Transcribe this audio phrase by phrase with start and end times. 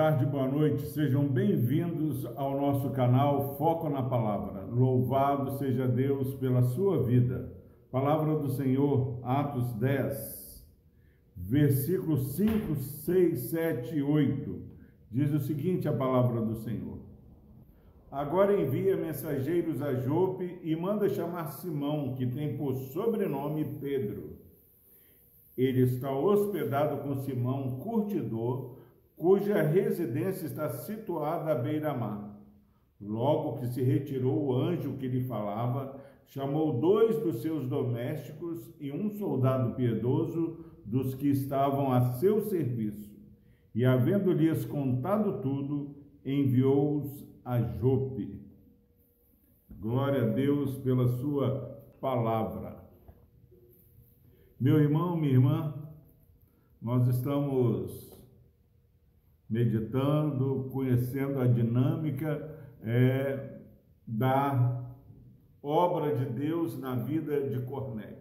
[0.00, 0.86] tarde, boa noite.
[0.86, 4.64] Sejam bem-vindos ao nosso canal Foco na Palavra.
[4.64, 7.52] Louvado seja Deus pela sua vida.
[7.90, 10.66] Palavra do Senhor, Atos 10,
[11.36, 14.62] versículos 5, 6, 7 e 8.
[15.10, 16.96] Diz o seguinte a palavra do Senhor.
[18.10, 24.38] Agora envia mensageiros a Jope e manda chamar Simão, que tem por sobrenome Pedro.
[25.58, 28.79] Ele está hospedado com Simão, curtidor,
[29.20, 32.40] cuja residência está situada à beira-mar.
[32.98, 38.90] Logo que se retirou o anjo que lhe falava, chamou dois dos seus domésticos e
[38.90, 43.10] um soldado piedoso dos que estavam a seu serviço.
[43.74, 48.40] E, havendo-lhes contado tudo, enviou-os a Jope.
[49.70, 52.82] Glória a Deus pela sua palavra.
[54.58, 55.74] Meu irmão, minha irmã,
[56.80, 58.09] nós estamos
[59.50, 63.58] meditando, conhecendo a dinâmica é,
[64.06, 64.80] da
[65.60, 68.20] obra de Deus na vida de Cornélio.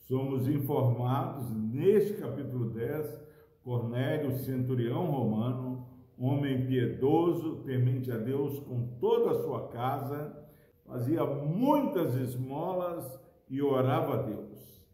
[0.00, 3.22] Somos informados neste capítulo 10,
[3.62, 5.86] Cornélio, centurião romano,
[6.18, 10.44] homem piedoso, temente a Deus com toda a sua casa,
[10.86, 14.84] fazia muitas esmolas e orava a Deus.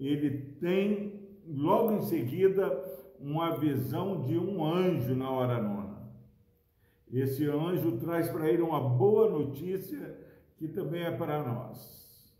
[0.00, 0.30] Ele
[0.60, 2.70] tem, logo em seguida,
[3.24, 6.12] uma visão de um anjo na hora nona.
[7.10, 10.14] Esse anjo traz para ele uma boa notícia
[10.58, 12.34] que também é para nós.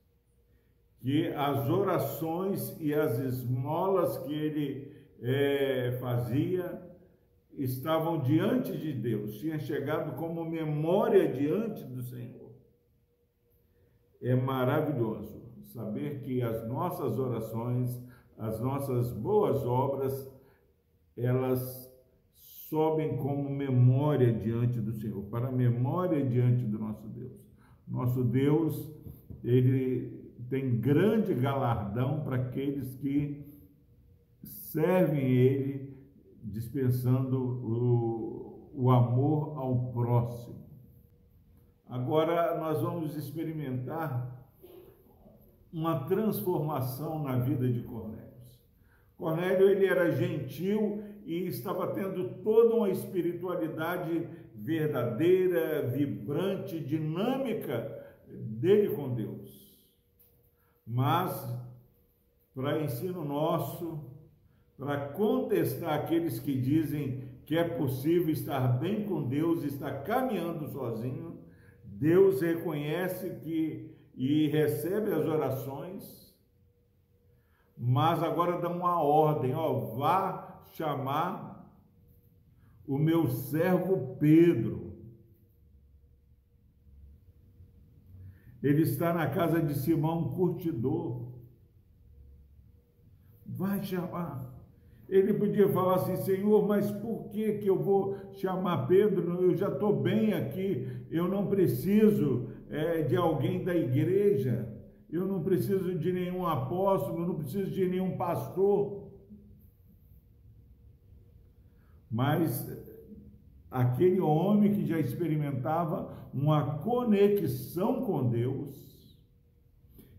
[1.00, 6.82] Que as orações e as esmolas que ele é, fazia
[7.56, 12.52] estavam diante de Deus, tinha chegado como memória diante do Senhor.
[14.20, 18.02] É maravilhoso saber que as nossas orações,
[18.36, 20.33] as nossas boas obras
[21.17, 21.92] elas
[22.69, 27.33] sobem como memória diante do Senhor, para memória diante do nosso Deus.
[27.86, 28.91] Nosso Deus,
[29.42, 33.45] ele tem grande galardão para aqueles que
[34.42, 35.97] servem Ele,
[36.42, 40.64] dispensando o, o amor ao próximo.
[41.86, 44.35] Agora nós vamos experimentar
[45.73, 48.23] uma transformação na vida de Cornélio.
[49.17, 59.14] Cornélio ele era gentil e estava tendo toda uma espiritualidade verdadeira, vibrante, dinâmica dele com
[59.14, 59.74] Deus.
[60.86, 61.33] Mas
[62.55, 64.05] para ensino nosso,
[64.77, 71.39] para contestar aqueles que dizem que é possível estar bem com Deus, estar caminhando sozinho,
[71.85, 76.23] Deus reconhece que e recebe as orações
[77.77, 81.55] mas agora dá uma ordem, ó, vá chamar
[82.86, 84.92] o meu servo Pedro.
[88.62, 91.29] Ele está na casa de Simão Curtidor.
[93.45, 94.52] Vai chamar.
[95.06, 99.42] Ele podia falar assim, Senhor, mas por que que eu vou chamar Pedro?
[99.42, 104.73] Eu já estou bem aqui, eu não preciso é, de alguém da igreja
[105.11, 109.13] eu não preciso de nenhum apóstolo, eu não preciso de nenhum pastor.
[112.11, 112.69] Mas
[113.70, 119.19] aquele homem que já experimentava uma conexão com Deus,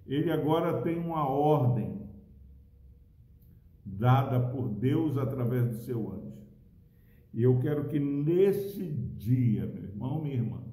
[0.06, 2.06] ele agora tem uma ordem
[3.86, 6.36] dada por Deus através do seu anjo.
[7.34, 10.65] E eu quero que nesse dia, meu irmão, minha irmã,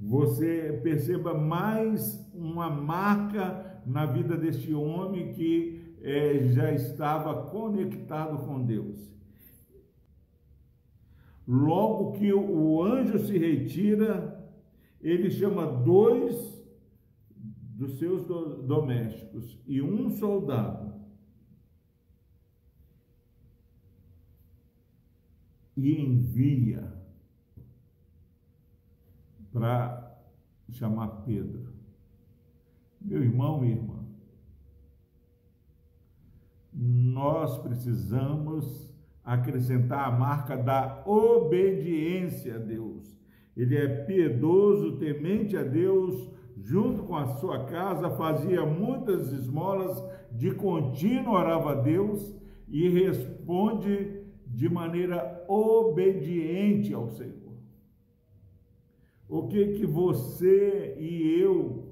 [0.00, 8.64] você perceba mais uma marca na vida deste homem que é, já estava conectado com
[8.64, 9.08] Deus.
[11.46, 14.38] Logo que o anjo se retira,
[15.00, 16.62] ele chama dois
[17.78, 18.26] dos seus
[18.66, 20.94] domésticos e um soldado.
[25.76, 26.97] E envia
[29.52, 30.18] para
[30.70, 31.72] chamar Pedro.
[33.00, 34.04] Meu irmão, minha irmã,
[36.72, 38.88] nós precisamos
[39.24, 43.18] acrescentar a marca da obediência a Deus.
[43.56, 50.52] Ele é piedoso, temente a Deus, junto com a sua casa, fazia muitas esmolas, de
[50.52, 52.34] contínuo orava a Deus
[52.68, 57.37] e responde de maneira obediente ao Senhor.
[59.28, 61.84] O que que você e eu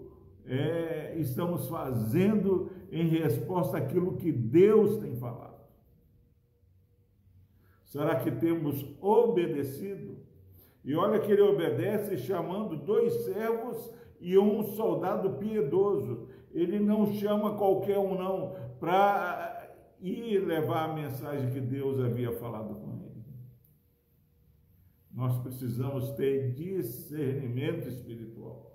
[0.47, 5.57] é, estamos fazendo em resposta àquilo que Deus tem falado?
[7.85, 10.17] Será que temos obedecido?
[10.85, 16.29] E olha que ele obedece chamando dois servos e um soldado piedoso.
[16.53, 22.75] Ele não chama qualquer um, não, para ir levar a mensagem que Deus havia falado
[22.77, 23.06] com ele.
[25.17, 28.71] Nós precisamos ter discernimento espiritual.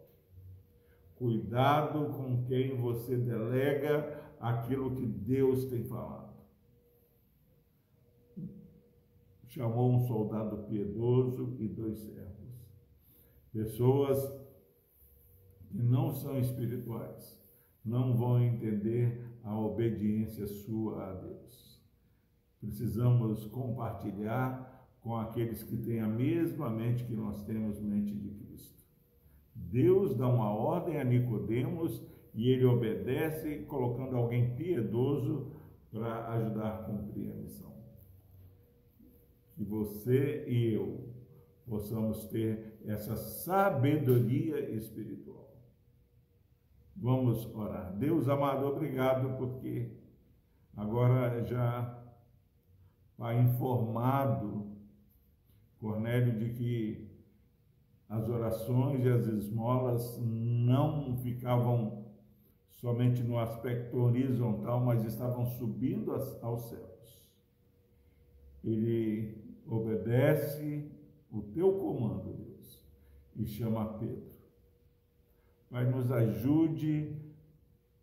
[1.16, 6.34] Cuidado com quem você delega aquilo que Deus tem falado.
[9.46, 12.32] Chamou um soldado piedoso e dois servos.
[13.54, 14.18] Pessoas
[15.70, 17.40] que não são espirituais
[17.86, 21.80] não vão entender a obediência sua a Deus.
[22.60, 24.71] Precisamos compartilhar
[25.02, 28.86] com aqueles que têm a mesma mente que nós temos, mente de Cristo.
[29.56, 32.02] Deus dá uma ordem a Nicodemos
[32.34, 35.52] e ele obedece, colocando alguém piedoso
[35.92, 37.74] para ajudar a cumprir a missão.
[39.56, 41.10] Que você e eu
[41.68, 45.56] possamos ter essa sabedoria espiritual.
[46.96, 47.96] Vamos orar.
[47.98, 49.92] Deus amado, obrigado porque
[50.76, 52.02] agora já
[53.12, 54.71] está informado
[55.82, 57.12] Cornélio de que
[58.08, 62.06] as orações e as esmolas não ficavam
[62.70, 66.12] somente no aspecto horizontal, mas estavam subindo
[66.42, 67.32] aos céus.
[68.64, 69.36] Ele
[69.66, 70.92] obedece
[71.32, 72.86] o teu comando, Deus,
[73.36, 74.30] e chama Pedro.
[75.68, 77.16] Pai, nos ajude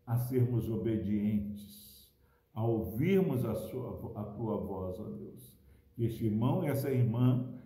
[0.04, 2.10] a sermos obedientes,
[2.52, 5.56] a ouvirmos a, sua, a tua voz, ó Deus.
[5.94, 7.57] Que este irmão e essa irmã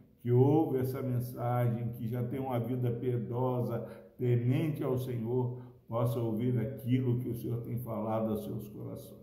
[0.73, 3.87] ouve essa mensagem, que já tem uma vida piedosa,
[4.17, 9.21] temente ao Senhor, possa ouvir aquilo que o Senhor tem falado aos seus corações.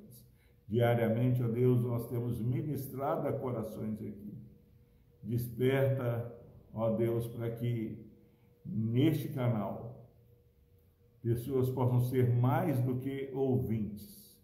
[0.68, 4.38] Diariamente, ó Deus, nós temos ministrado a corações aqui.
[5.24, 6.31] Desperta,
[6.74, 8.06] ó Deus, para que
[8.63, 10.07] neste canal
[11.24, 14.40] pessoas possam ser mais do que ouvintes,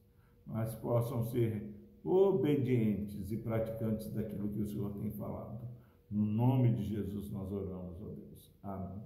[0.47, 1.71] mas possam ser
[2.03, 5.65] obedientes e praticantes daquilo que o Senhor tem falado.
[6.11, 8.51] No nome de Jesus nós oramos, ó Deus.
[8.63, 9.01] Amém.